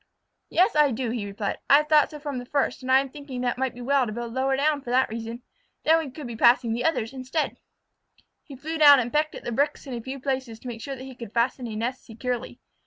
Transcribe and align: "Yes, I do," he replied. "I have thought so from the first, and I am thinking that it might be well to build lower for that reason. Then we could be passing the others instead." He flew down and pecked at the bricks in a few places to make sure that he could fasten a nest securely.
"Yes, 0.49 0.75
I 0.75 0.89
do," 0.89 1.11
he 1.11 1.27
replied. 1.27 1.59
"I 1.69 1.75
have 1.77 1.87
thought 1.87 2.09
so 2.09 2.17
from 2.19 2.39
the 2.39 2.45
first, 2.47 2.81
and 2.81 2.91
I 2.91 3.01
am 3.01 3.09
thinking 3.11 3.41
that 3.41 3.55
it 3.55 3.59
might 3.59 3.75
be 3.75 3.81
well 3.81 4.07
to 4.07 4.11
build 4.11 4.33
lower 4.33 4.57
for 4.57 4.89
that 4.89 5.09
reason. 5.09 5.43
Then 5.83 5.99
we 5.99 6.09
could 6.09 6.25
be 6.25 6.35
passing 6.35 6.73
the 6.73 6.83
others 6.83 7.13
instead." 7.13 7.57
He 8.43 8.55
flew 8.55 8.79
down 8.79 8.99
and 8.99 9.13
pecked 9.13 9.35
at 9.35 9.43
the 9.43 9.51
bricks 9.51 9.85
in 9.85 9.93
a 9.93 10.01
few 10.01 10.19
places 10.19 10.59
to 10.61 10.67
make 10.67 10.81
sure 10.81 10.95
that 10.95 11.03
he 11.03 11.13
could 11.13 11.35
fasten 11.35 11.67
a 11.67 11.75
nest 11.75 12.03
securely. 12.03 12.59